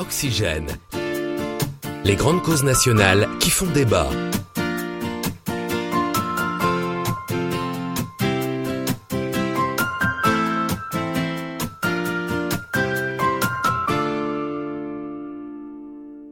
[0.00, 0.66] Oxygène.
[2.06, 4.08] Les grandes causes nationales qui font débat.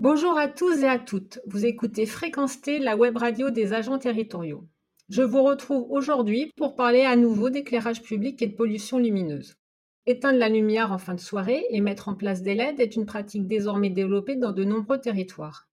[0.00, 1.40] Bonjour à tous et à toutes.
[1.46, 4.64] Vous écoutez Fréquence la web radio des agents territoriaux.
[5.10, 9.57] Je vous retrouve aujourd'hui pour parler à nouveau d'éclairage public et de pollution lumineuse.
[10.08, 13.04] Éteindre la lumière en fin de soirée et mettre en place des LED est une
[13.04, 15.68] pratique désormais développée dans de nombreux territoires.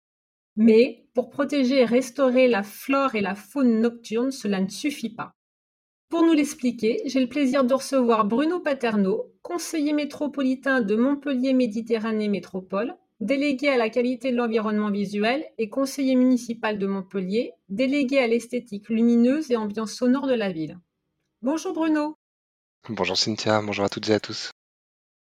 [0.57, 5.31] Mais pour protéger et restaurer la flore et la faune nocturne, cela ne suffit pas.
[6.09, 12.27] Pour nous l'expliquer, j'ai le plaisir de recevoir Bruno Paterno, conseiller métropolitain de Montpellier Méditerranée
[12.27, 18.27] Métropole, délégué à la qualité de l'environnement visuel et conseiller municipal de Montpellier, délégué à
[18.27, 20.77] l'esthétique lumineuse et ambiance sonore de la ville.
[21.41, 22.17] Bonjour Bruno.
[22.89, 24.51] Bonjour Cynthia, bonjour à toutes et à tous.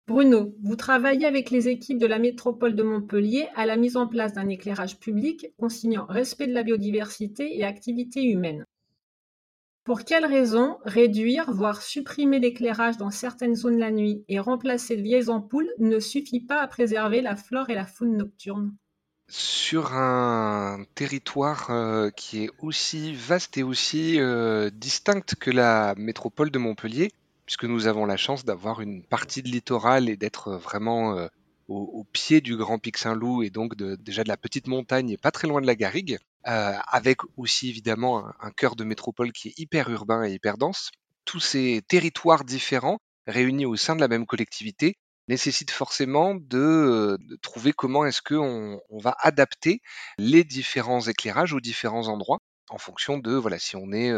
[0.09, 4.09] Bruno, vous travaillez avec les équipes de la métropole de Montpellier à la mise en
[4.09, 8.65] place d'un éclairage public consignant respect de la biodiversité et activité humaine.
[9.85, 15.03] Pour quelles raisons réduire, voire supprimer l'éclairage dans certaines zones la nuit et remplacer de
[15.03, 18.75] vieilles ampoules ne suffit pas à préserver la flore et la faune nocturne?
[19.29, 26.51] Sur un territoire euh, qui est aussi vaste et aussi euh, distinct que la métropole
[26.51, 27.13] de Montpellier,
[27.47, 31.29] puisque nous avons la chance d'avoir une partie de littoral et d'être vraiment euh,
[31.69, 35.31] au, pied du Grand Pic Saint-Loup et donc déjà de la petite montagne et pas
[35.31, 39.59] très loin de la Garrigue, euh, avec aussi évidemment un, cœur de métropole qui est
[39.59, 40.91] hyper urbain et hyper dense.
[41.25, 44.97] Tous ces territoires différents réunis au sein de la même collectivité
[45.29, 49.81] nécessitent forcément de, trouver comment est-ce qu'on on va adapter
[50.19, 52.41] les différents éclairages aux différents endroits
[52.73, 54.13] en fonction de voilà si on est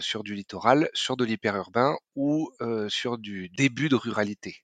[0.00, 2.50] sur du littoral, sur de l'hyperurbain ou
[2.88, 4.56] sur du début de ruralité.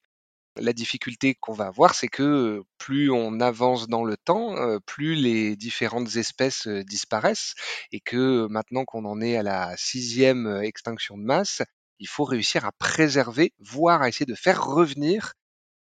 [0.59, 4.55] La difficulté qu'on va avoir, c'est que plus on avance dans le temps,
[4.87, 7.55] plus les différentes espèces disparaissent
[7.93, 11.61] et que maintenant qu'on en est à la sixième extinction de masse,
[11.99, 15.35] il faut réussir à préserver, voire à essayer de faire revenir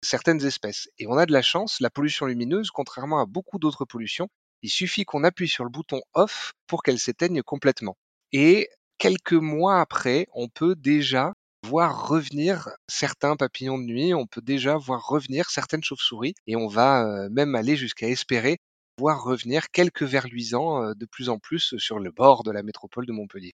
[0.02, 0.90] certaines espèces.
[0.98, 4.28] Et on a de la chance, la pollution lumineuse, contrairement à beaucoup d'autres pollutions,
[4.64, 7.98] il suffit qu'on appuie sur le bouton off pour qu'elle s'éteigne complètement.
[8.32, 11.34] Et quelques mois après, on peut déjà
[11.66, 16.68] voir revenir certains papillons de nuit, on peut déjà voir revenir certaines chauves-souris, et on
[16.68, 18.58] va euh, même aller jusqu'à espérer
[19.00, 22.64] voir revenir quelques vers luisants euh, de plus en plus sur le bord de la
[22.64, 23.54] métropole de Montpellier.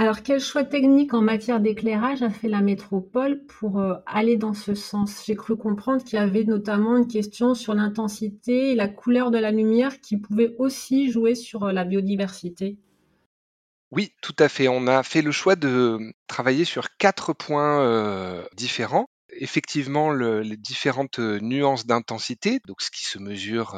[0.00, 4.54] Alors, quel choix technique en matière d'éclairage a fait la métropole pour euh, aller dans
[4.54, 5.24] ce sens?
[5.26, 9.38] J'ai cru comprendre qu'il y avait notamment une question sur l'intensité et la couleur de
[9.38, 12.78] la lumière qui pouvait aussi jouer sur euh, la biodiversité.
[13.90, 14.68] Oui, tout à fait.
[14.68, 15.98] On a fait le choix de
[16.28, 19.06] travailler sur quatre points euh, différents.
[19.30, 23.74] Effectivement, les différentes nuances d'intensité, donc ce qui se mesure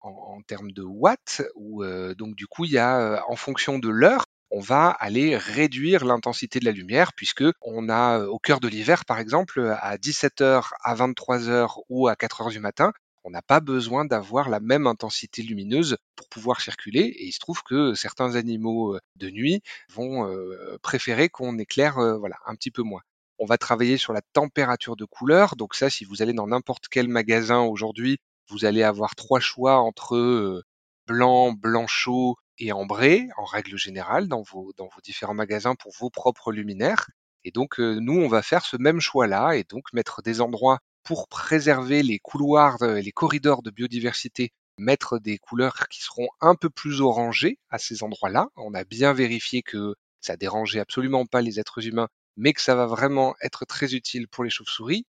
[0.00, 1.84] en, termes de watts, ou
[2.16, 6.60] donc du coup, il y a en fonction de l'heure, on va aller réduire l'intensité
[6.60, 10.94] de la lumière puisque on a au cœur de l'hiver par exemple à 17h, à
[10.94, 12.92] 23h ou à 4h du matin,
[13.24, 17.40] on n'a pas besoin d'avoir la même intensité lumineuse pour pouvoir circuler et il se
[17.40, 19.60] trouve que certains animaux de nuit
[19.92, 20.34] vont
[20.82, 23.02] préférer qu'on éclaire voilà un petit peu moins.
[23.38, 25.54] On va travailler sur la température de couleur.
[25.54, 29.78] Donc ça, si vous allez dans n'importe quel magasin aujourd'hui, vous allez avoir trois choix
[29.78, 30.64] entre
[31.06, 36.52] blanc, blanc chaud et ambré, en règle générale, dans vos, différents magasins pour vos propres
[36.52, 37.06] luminaires.
[37.44, 40.80] Et donc, euh, nous, on va faire ce même choix-là et donc mettre des endroits
[41.04, 46.70] pour préserver les couloirs, les corridors de biodiversité, mettre des couleurs qui seront un peu
[46.70, 48.48] plus orangées à ces endroits-là.
[48.56, 52.74] On a bien vérifié que ça dérangeait absolument pas les êtres humains, mais que ça
[52.74, 55.06] va vraiment être très utile pour les chauves-souris.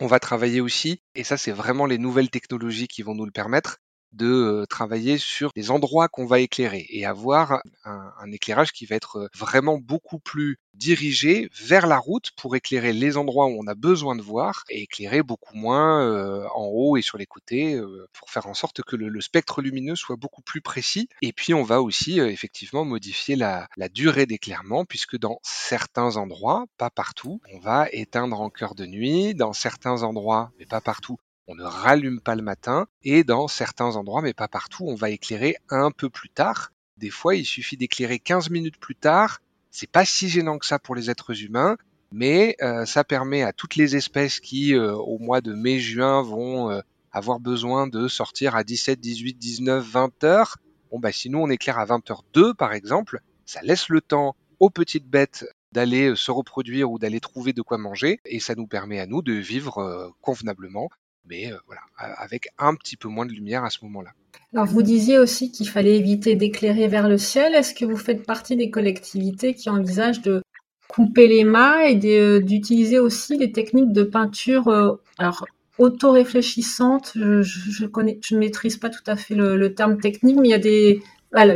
[0.00, 3.30] On va travailler aussi, et ça c'est vraiment les nouvelles technologies qui vont nous le
[3.30, 3.78] permettre,
[4.14, 9.28] de travailler sur les endroits qu'on va éclairer et avoir un, éclairage qui va être
[9.36, 14.16] vraiment beaucoup plus dirigé vers la route pour éclairer les endroits où on a besoin
[14.16, 17.80] de voir et éclairer beaucoup moins en haut et sur les côtés
[18.12, 21.08] pour faire en sorte que le, spectre lumineux soit beaucoup plus précis.
[21.22, 26.90] Et puis on va aussi effectivement modifier la, durée d'éclairement puisque dans certains endroits, pas
[26.90, 31.54] partout, on va éteindre en cœur de nuit, dans certains endroits, mais pas partout, on
[31.54, 35.56] ne rallume pas le matin et dans certains endroits, mais pas partout, on va éclairer
[35.68, 36.72] un peu plus tard.
[36.96, 39.40] Des fois, il suffit d'éclairer 15 minutes plus tard.
[39.70, 41.76] C'est pas si gênant que ça pour les êtres humains,
[42.12, 46.70] mais euh, ça permet à toutes les espèces qui, euh, au mois de mai-juin, vont
[46.70, 46.80] euh,
[47.12, 50.56] avoir besoin de sortir à 17, 18, 19, 20 heures.
[50.90, 53.20] Bon, bah, sinon, on éclaire à 20h02, par exemple.
[53.44, 57.78] Ça laisse le temps aux petites bêtes d'aller se reproduire ou d'aller trouver de quoi
[57.78, 60.88] manger, et ça nous permet à nous de vivre convenablement
[61.28, 64.10] mais voilà, avec un petit peu moins de lumière à ce moment-là.
[64.52, 67.54] Alors vous disiez aussi qu'il fallait éviter d'éclairer vers le ciel.
[67.54, 70.42] Est-ce que vous faites partie des collectivités qui envisagent de
[70.88, 71.96] couper les mâts et
[72.40, 75.44] d'utiliser aussi des techniques de peinture alors
[75.78, 77.12] auto-réfléchissantes?
[77.14, 80.58] Je, je ne maîtrise pas tout à fait le, terme technique, mais il y a
[80.58, 81.02] des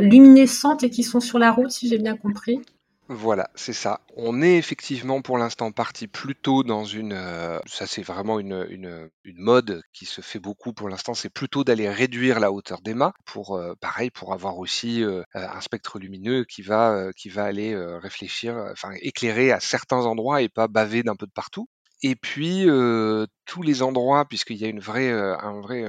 [0.01, 2.59] luminescentes et qui sont sur la route, si j'ai bien compris.
[3.11, 4.01] Voilà, c'est ça.
[4.15, 9.09] On est effectivement pour l'instant parti plutôt dans une, euh, ça c'est vraiment une, une,
[9.25, 13.13] mode qui se fait beaucoup pour l'instant, c'est plutôt d'aller réduire la hauteur des mâts
[13.25, 17.75] pour, euh, pareil, pour avoir aussi euh, un spectre lumineux qui va, qui va aller
[17.75, 21.67] réfléchir, enfin éclairer à certains endroits et pas baver d'un peu de partout.
[22.03, 22.67] Et puis
[23.45, 25.83] tous les endroits, puisqu'il y a une vraie, un vrai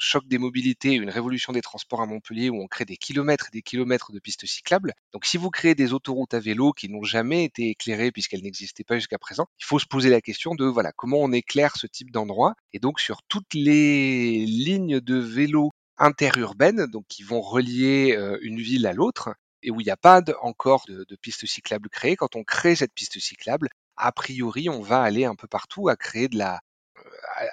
[0.00, 3.56] choc des mobilités, une révolution des transports à Montpellier où on crée des kilomètres et
[3.56, 4.94] des kilomètres de pistes cyclables.
[5.12, 8.84] Donc si vous créez des autoroutes à vélo qui n'ont jamais été éclairées puisqu'elles n'existaient
[8.84, 11.86] pas jusqu'à présent, il faut se poser la question de voilà comment on éclaire ce
[11.86, 12.54] type d'endroit.
[12.72, 18.60] Et donc sur toutes les lignes de vélo interurbaines, donc qui vont relier euh, une
[18.60, 22.16] ville à l'autre, et où il n'y a pas encore de, de pistes cyclables créées,
[22.16, 25.96] quand on crée cette piste cyclable, a priori, on va aller un peu partout à
[25.96, 26.60] créer de la,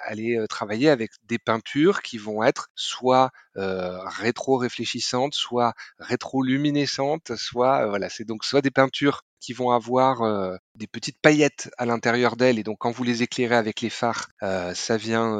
[0.04, 8.24] aller travailler avec des peintures qui vont être soit rétro-réfléchissantes, soit rétro-luminescentes, soit voilà, c'est
[8.24, 12.78] donc soit des peintures qui vont avoir des petites paillettes à l'intérieur d'elles et donc
[12.78, 15.36] quand vous les éclairez avec les phares, ça vient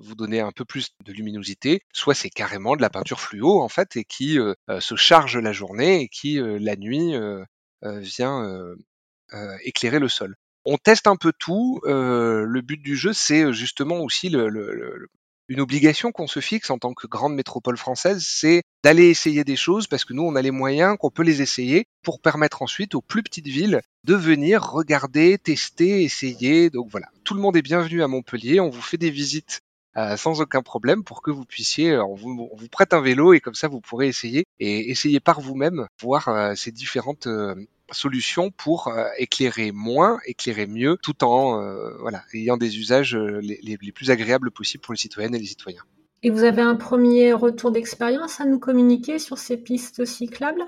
[0.00, 1.82] vous donner un peu plus de luminosité.
[1.92, 4.38] Soit c'est carrément de la peinture fluo en fait et qui
[4.80, 7.14] se charge la journée et qui la nuit
[7.82, 8.74] vient
[9.64, 10.36] éclairer le sol
[10.66, 11.80] on teste un peu tout.
[11.84, 14.34] Euh, le but du jeu, c'est euh, justement aussi
[15.48, 19.54] une obligation qu'on se fixe en tant que grande métropole française, c'est d'aller essayer des
[19.54, 22.96] choses parce que nous, on a les moyens, qu'on peut les essayer pour permettre ensuite
[22.96, 26.68] aux plus petites villes de venir regarder, tester, essayer.
[26.68, 28.58] Donc voilà, tout le monde est bienvenu à Montpellier.
[28.58, 29.60] On vous fait des visites
[29.96, 33.32] euh, sans aucun problème pour que vous puissiez, on vous, on vous, prête un vélo
[33.32, 37.28] et comme ça vous pourrez essayer et essayer par vous-même voir ces différentes
[37.92, 43.40] solution pour euh, éclairer moins, éclairer mieux, tout en euh, voilà, ayant des usages euh,
[43.40, 45.84] les, les, plus agréables possibles pour les citoyennes et les citoyens.
[46.22, 50.64] Et vous avez un premier retour d'expérience à nous communiquer sur ces pistes cyclables?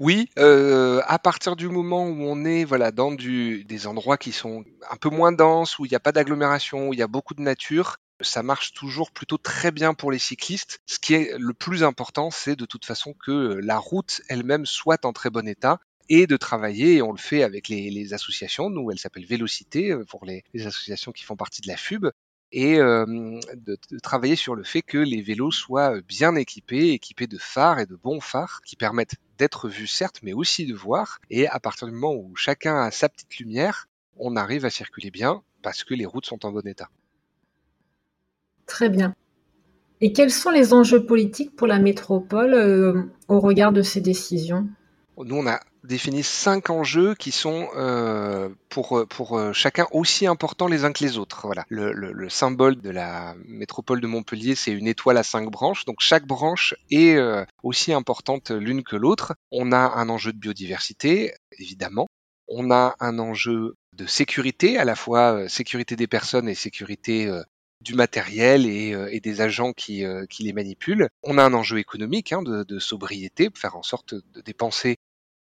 [0.00, 4.32] Oui, euh, à partir du moment où on est voilà dans du, des endroits qui
[4.32, 7.06] sont un peu moins denses, où il n'y a pas d'agglomération, où il y a
[7.06, 10.80] beaucoup de nature, ça marche toujours plutôt très bien pour les cyclistes.
[10.86, 15.04] Ce qui est le plus important, c'est de toute façon que la route elle-même soit
[15.04, 15.78] en très bon état
[16.08, 20.04] et de travailler, et on le fait avec les, associations, nous elle s'appelle Vélocité euh,
[20.04, 22.10] pour les, associations qui font partie de la FUB,
[22.52, 27.38] et euh, de, travailler sur le fait que les vélos soient bien équipés, équipés de
[27.38, 31.48] phares et de bons phares qui permettent d'être vus certes, mais aussi de voir, et
[31.48, 35.42] à partir du moment où chacun a sa petite lumière, on arrive à circuler bien
[35.62, 36.88] parce que les routes sont en bon état.
[38.66, 39.14] Très bien.
[40.00, 44.68] Et quels sont les enjeux politiques pour la métropole euh, au regard de ces décisions?
[45.16, 50.66] Nous, on a définit cinq enjeux qui sont euh, pour, pour euh, chacun aussi importants
[50.66, 51.42] les uns que les autres.
[51.46, 51.64] Voilà.
[51.68, 55.84] Le, le, symbole de la métropole de Montpellier, c'est une étoile à cinq branches.
[55.84, 59.34] Donc chaque branche est euh, aussi importante l'une que l'autre.
[59.52, 62.08] On a un enjeu de biodiversité, évidemment.
[62.48, 67.30] On a un enjeu de sécurité, à la fois sécurité des personnes et sécurité
[67.80, 71.08] du matériel et, et, des agents qui, qui, les manipulent.
[71.22, 74.96] On a un enjeu économique hein, de, de, sobriété, faire en sorte de dépenser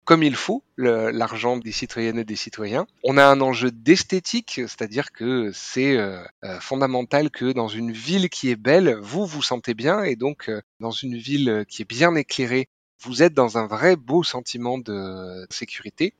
[0.05, 2.85] comme il faut l'argent des citoyennes et des citoyens.
[3.03, 8.29] On a un enjeu d'esthétique, c'est-à-dire que c'est euh, euh, fondamental que dans une ville
[8.29, 11.89] qui est belle, vous vous sentez bien et donc euh, dans une ville qui est
[11.89, 12.67] bien éclairée,
[13.01, 16.13] vous êtes dans un vrai beau sentiment de sécurité.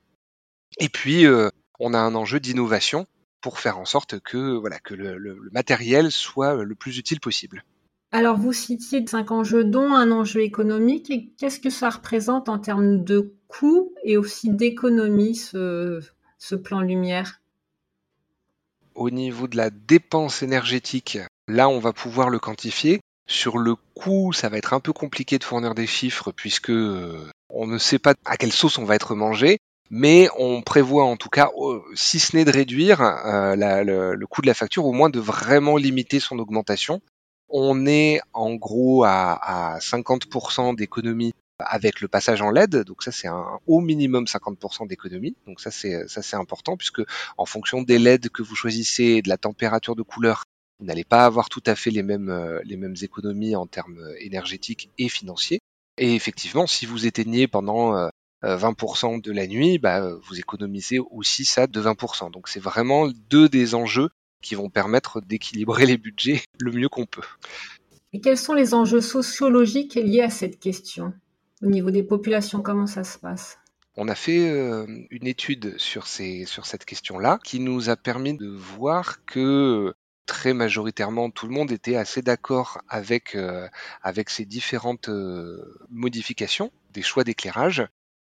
[0.80, 1.26] Et puis
[1.80, 3.08] on a un enjeu d'innovation
[3.42, 7.64] pour faire en sorte que voilà que le matériel soit le plus utile possible.
[8.16, 11.10] Alors, vous citiez cinq enjeux, dont un enjeu économique.
[11.10, 16.00] Et qu'est-ce que ça représente en termes de coûts et aussi d'économie, ce,
[16.64, 17.42] plan lumière?
[18.94, 21.18] Au niveau de la dépense énergétique,
[21.48, 23.00] là, on va pouvoir le quantifier.
[23.28, 27.32] Sur le coût, ça va être un peu compliqué de fournir des chiffres puisque euh,
[27.50, 29.58] on ne sait pas à quelle sauce on va être mangé.
[29.90, 31.50] Mais on prévoit en tout cas,
[31.96, 33.56] si ce n'est de réduire euh,
[34.16, 37.02] le, coût de la facture, au moins de vraiment limiter son augmentation
[37.54, 43.28] on est en gros à, 50% d'économie avec le passage en LED, donc ça c'est
[43.28, 47.04] un au minimum 50% d'économie, donc ça c'est ça c'est important puisque
[47.38, 50.44] en fonction des LED que vous choisissez, de la température de couleur,
[50.80, 54.02] vous n'allez pas avoir tout à fait les mêmes euh, les mêmes économies en termes
[54.20, 55.60] énergétiques et financiers.
[56.00, 58.10] Et effectivement, si vous éteignez pendant
[58.42, 62.32] 20% euh, de la nuit, bah, vous économisez aussi ça de 20%.
[62.32, 64.10] Donc c'est vraiment deux des enjeux
[64.44, 67.26] qui vont permettre d'équilibrer les budgets le mieux qu'on peut.
[68.14, 71.14] Et quels sont les enjeux sociologiques liés à cette question
[71.64, 73.58] Au niveau des populations, comment ça se passe?
[73.96, 78.36] On a fait euh, une étude sur, ces, sur cette question-là qui nous a permis
[78.36, 79.94] de voir que
[80.26, 83.68] très majoritairement tout le monde était assez d'accord avec, euh,
[84.02, 87.86] avec ces différentes euh, modifications des choix d'éclairage.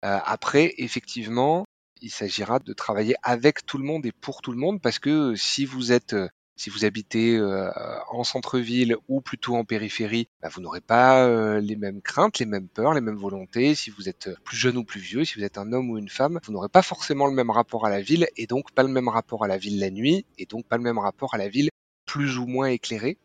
[0.02, 1.64] après, effectivement,
[2.02, 5.34] il s'agira de travailler avec tout le monde et pour tout le monde parce que
[5.34, 6.14] si vous êtes
[6.58, 7.70] si vous habitez euh,
[8.10, 12.46] en centre-ville ou plutôt en périphérie, bah, vous n'aurez pas euh, les mêmes craintes, les
[12.46, 13.76] mêmes peurs, les mêmes volontés.
[13.76, 16.08] Si vous êtes plus jeune ou plus vieux, si vous êtes un homme ou une
[16.08, 18.88] femme, vous n'aurez pas forcément le même rapport à la ville et donc pas le
[18.88, 21.48] même rapport à la ville la nuit et donc pas le même rapport à la
[21.48, 21.70] ville
[22.06, 23.18] plus ou moins éclairée.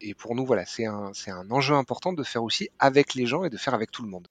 [0.00, 3.26] Et pour nous, voilà, c'est un, c'est un enjeu important de faire aussi avec les
[3.26, 4.26] gens et de faire avec tout le monde.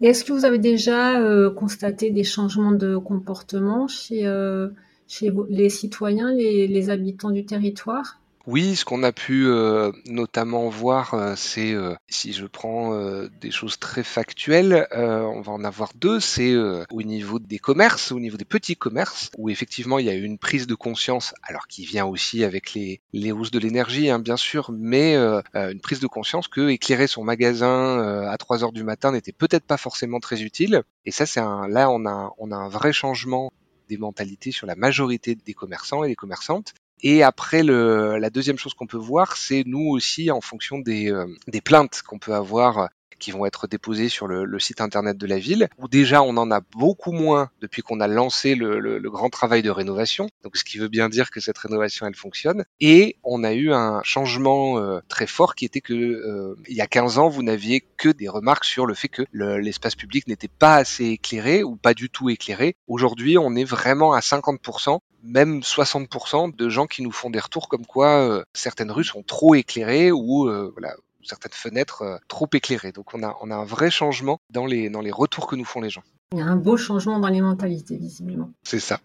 [0.00, 4.30] Est-ce que vous avez déjà euh, constaté des changements de comportement chez,
[5.08, 8.20] chez les citoyens, les, habitants du territoire?
[8.46, 12.76] Oui, ce qu'on a pu euh, notamment voir, euh, c'est euh, si je prends
[13.40, 16.20] des choses très factuelles, on va en avoir deux.
[16.20, 20.14] C'est au niveau des commerces, au niveau des petits commerces, où effectivement il y a
[20.14, 24.10] eu une prise de conscience, alors qui vient aussi avec les, les hausses de l'énergie,
[24.10, 28.72] hein, bien sûr, mais une prise de conscience que éclairer son magasin à 3 heures
[28.72, 30.82] du matin n'était peut-être pas forcément très utile.
[31.04, 33.50] Et ça, c'est là on a on a un vrai changement
[33.88, 36.74] des mentalités sur la majorité des commerçants et des commerçantes.
[37.02, 41.10] Et après, le, la deuxième chose qu'on peut voir, c'est nous aussi, en fonction des,
[41.10, 42.88] euh, des plaintes qu'on peut avoir
[43.18, 46.50] qui vont être déposés sur le, site internet de la ville, où déjà on en
[46.50, 50.78] a beaucoup moins depuis qu'on a lancé le, grand travail de rénovation, donc ce qui
[50.78, 55.00] veut bien dire que cette rénovation elle fonctionne, et on a eu un changement euh,
[55.08, 58.28] très fort qui était que euh, il y a 15 ans vous n'aviez que des
[58.28, 62.30] remarques sur le fait que l'espace public n'était pas assez éclairé ou pas du tout
[62.30, 62.76] éclairé.
[62.88, 67.68] Aujourd'hui on est vraiment à 50% même 60% de gens qui nous font des retours
[67.68, 70.94] comme quoi euh, certaines rues sont trop éclairées ou voilà,
[71.26, 72.92] certaines fenêtres euh, trop éclairées.
[72.92, 75.64] Donc on a, on a un vrai changement dans les, dans les retours que nous
[75.64, 76.02] font les gens.
[76.32, 78.50] Il y a un beau changement dans les mentalités, visiblement.
[78.64, 79.00] C'est ça.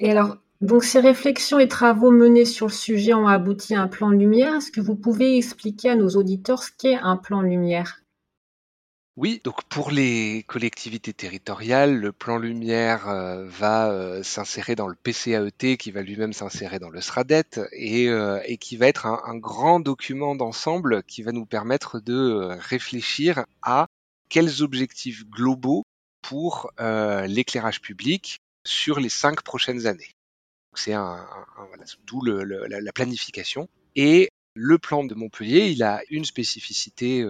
[0.00, 3.88] Et alors, donc ces réflexions et travaux menés sur le sujet ont abouti à un
[3.88, 4.54] plan lumière.
[4.54, 8.00] Est-ce que vous pouvez expliquer à nos auditeurs ce qu'est un plan lumière?
[9.16, 14.96] Oui, donc pour les collectivités territoriales, le plan lumière euh, va euh, s'insérer dans le
[14.96, 19.22] PCAET qui va lui-même s'insérer dans le SRADET et, euh, et qui va être un,
[19.24, 23.86] un grand document d'ensemble qui va nous permettre de réfléchir à
[24.28, 25.84] quels objectifs globaux
[26.20, 30.10] pour l'éclairage public sur les cinq prochaines années.
[30.74, 31.24] C'est un,
[31.68, 33.68] voilà, d'où la planification.
[33.94, 37.22] Et le plan de Montpellier, il a une spécificité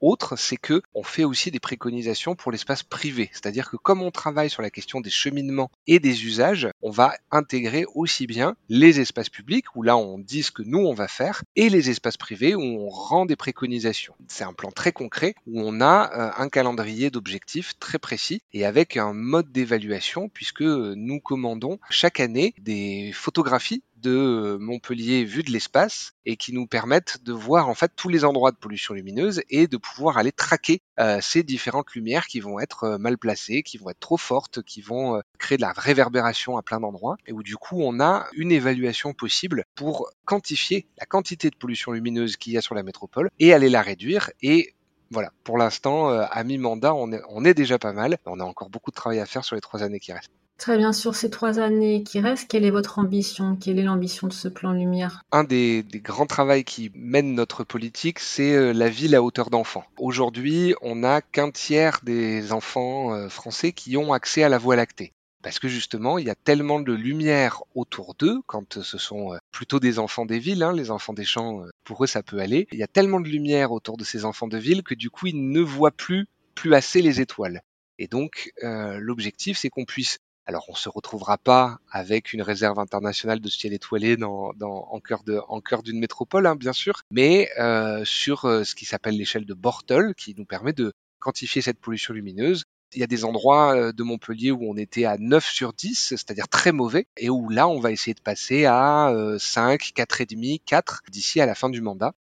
[0.00, 3.30] autre, c'est que on fait aussi des préconisations pour l'espace privé.
[3.32, 7.14] C'est-à-dire que comme on travaille sur la question des cheminements et des usages, on va
[7.30, 11.08] intégrer aussi bien les espaces publics, où là on dit ce que nous on va
[11.08, 14.14] faire, et les espaces privés, où on rend des préconisations.
[14.28, 18.64] C'est un plan très concret, où on a euh, un calendrier d'objectifs très précis, et
[18.64, 25.50] avec un mode d'évaluation, puisque nous commandons chaque année des photographies de Montpellier vu de
[25.50, 29.42] l'espace et qui nous permettent de voir en fait tous les endroits de pollution lumineuse
[29.50, 33.62] et de pouvoir aller traquer euh, ces différentes lumières qui vont être euh, mal placées,
[33.62, 37.16] qui vont être trop fortes, qui vont euh, créer de la réverbération à plein d'endroits
[37.26, 41.92] et où du coup on a une évaluation possible pour quantifier la quantité de pollution
[41.92, 44.74] lumineuse qu'il y a sur la métropole et aller la réduire et
[45.10, 48.18] voilà, pour l'instant, à mi-mandat, on est, on est déjà pas mal.
[48.26, 50.34] On a encore beaucoup de travail à faire sur les trois années qui restent.
[50.58, 53.54] Très bien, sur ces trois années qui restent, quelle est votre ambition?
[53.54, 55.22] Quelle est l'ambition de ce plan Lumière?
[55.30, 59.84] Un des, grands travaux qui mène notre politique, c'est euh, la ville à hauteur d'enfant.
[59.98, 64.74] Aujourd'hui, on n'a qu'un tiers des enfants euh, français qui ont accès à la voie
[64.74, 65.12] lactée.
[65.42, 69.38] Parce que justement, il y a tellement de lumière autour d'eux, quand ce sont euh,
[69.52, 72.66] plutôt des enfants des villes, hein, les enfants des champs, pour eux ça peut aller.
[72.72, 75.28] Il y a tellement de lumière autour de ces enfants de ville que du coup
[75.28, 77.62] ils ne voient plus, plus assez les étoiles.
[78.00, 83.38] Et donc l'objectif c'est qu'on puisse alors, on se retrouvera pas avec une réserve internationale
[83.38, 88.64] de ciel étoilé dans, en cœur d'une métropole, hein, bien sûr, mais euh, sur euh,
[88.64, 92.64] ce qui s'appelle l'échelle de Bortle, qui nous permet de quantifier cette pollution lumineuse.
[92.94, 96.14] Il y a des endroits euh, de Montpellier où on était à 9 sur 10,
[96.16, 101.02] c'est-à-dire très mauvais, et où là, on va essayer de passer à 5, 4,5, 4
[101.10, 102.14] d'ici à la fin du mandat.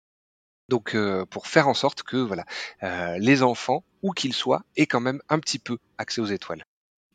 [0.68, 0.97] Donc,
[1.30, 2.45] pour faire en sorte que voilà,
[3.18, 6.64] les enfants, où qu'ils soient, aient quand même un petit peu accès aux étoiles.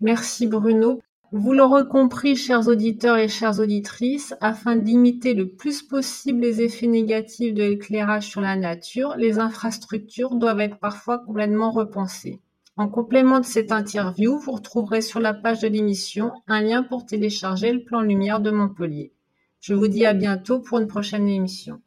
[0.02, 1.00] Merci Bruno.
[1.32, 6.88] Vous l'aurez compris, chers auditeurs et chères auditrices, afin d'imiter le plus possible les effets
[6.88, 12.42] négatifs de l'éclairage sur la nature, les infrastructures doivent être parfois complètement repensées.
[12.76, 17.06] En complément de cette interview, vous retrouverez sur la page de l'émission un lien pour
[17.06, 19.14] télécharger le plan lumière de Montpellier.
[19.62, 21.80] Je vous dis à bientôt pour une prochaine émission.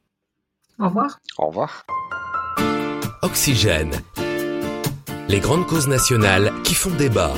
[0.79, 1.19] Au revoir.
[1.37, 1.85] Au revoir.
[3.23, 3.93] Oxygène.
[5.29, 7.35] Les grandes causes nationales qui font débat.